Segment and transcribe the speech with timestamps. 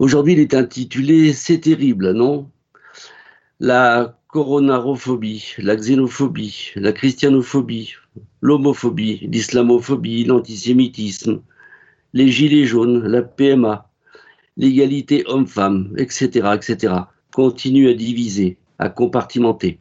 [0.00, 2.48] Aujourd'hui, il est intitulé C'est terrible, non?
[3.58, 7.92] La coronarophobie, la xénophobie, la christianophobie,
[8.40, 11.42] l'homophobie, l'islamophobie, l'antisémitisme,
[12.14, 13.90] les gilets jaunes, la PMA,
[14.56, 16.94] l'égalité homme-femme, etc., etc.,
[17.34, 19.80] continuent à diviser, à compartimenter,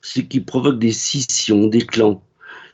[0.00, 2.24] ce qui provoque des scissions, des clans,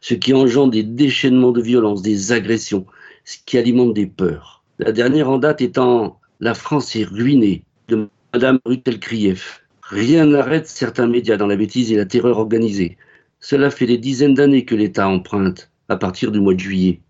[0.01, 2.87] ce qui engendre des déchaînements de violence, des agressions,
[3.27, 4.65] ce qui alimente des peurs.
[4.79, 9.63] La dernière en date étant La France est ruinée de Madame Rutel-Krief.
[9.83, 12.97] Rien n'arrête certains médias dans la bêtise et la terreur organisée.
[13.41, 17.03] Cela fait des dizaines d'années que l'État emprunte, à partir du mois de juillet.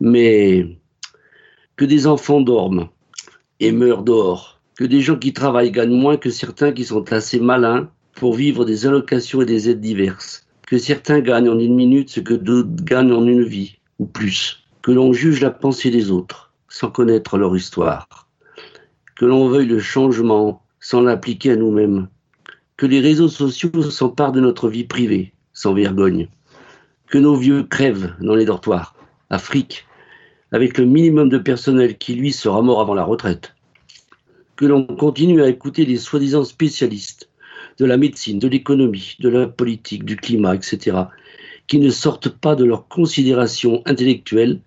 [0.00, 0.78] Mais
[1.76, 2.88] que des enfants dorment
[3.60, 7.40] et meurent dehors, que des gens qui travaillent gagnent moins que certains qui sont assez
[7.40, 12.08] malins pour vivre des allocations et des aides diverses, que certains gagnent en une minute
[12.08, 16.10] ce que d'autres gagnent en une vie, ou plus, que l'on juge la pensée des
[16.10, 18.23] autres sans connaître leur histoire,
[19.16, 22.08] que l'on veuille le changement sans l'appliquer à nous-mêmes,
[22.76, 26.28] que les réseaux sociaux s'emparent de notre vie privée sans vergogne,
[27.08, 28.94] que nos vieux crèvent dans les dortoirs,
[29.30, 29.86] Afrique,
[30.52, 33.54] avec le minimum de personnel qui, lui, sera mort avant la retraite,
[34.56, 37.28] que l'on continue à écouter les soi-disant spécialistes
[37.78, 40.96] de la médecine, de l'économie, de la politique, du climat, etc.,
[41.66, 44.60] qui ne sortent pas de leurs considérations intellectuelles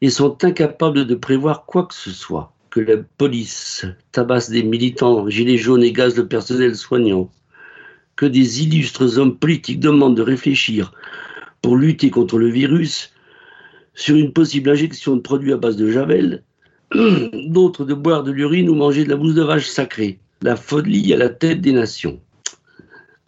[0.00, 5.28] et sont incapables de prévoir quoi que ce soit, que la police tabasse des militants
[5.28, 7.30] gilets jaunes et gaz le personnel soignant,
[8.16, 10.92] que des illustres hommes politiques demandent de réfléchir
[11.62, 13.12] pour lutter contre le virus
[13.94, 16.42] sur une possible injection de produits à base de javel,
[17.46, 21.14] d'autres de boire de l'urine ou manger de la bouse de vache sacrée, la folie
[21.14, 22.20] à la tête des nations.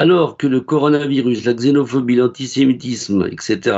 [0.01, 3.77] Alors que le coronavirus, la xénophobie, l'antisémitisme, etc.,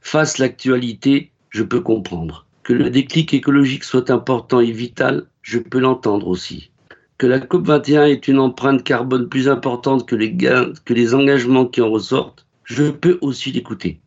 [0.00, 2.44] fassent l'actualité, je peux comprendre.
[2.64, 6.70] Que le déclic écologique soit important et vital, je peux l'entendre aussi.
[7.18, 11.82] Que la COP21 est une empreinte carbone plus importante que les, que les engagements qui
[11.82, 14.00] en ressortent, je peux aussi l'écouter.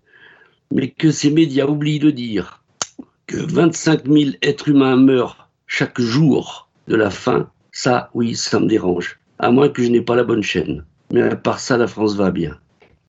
[0.74, 2.64] Mais que ces médias oublient de dire
[3.28, 8.68] que 25 000 êtres humains meurent chaque jour de la faim, ça, oui, ça me
[8.68, 9.20] dérange.
[9.38, 10.84] À moins que je n'ai pas la bonne chaîne.
[11.14, 12.58] Mais à part ça, la France va bien.